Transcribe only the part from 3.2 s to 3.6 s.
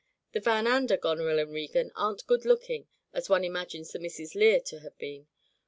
one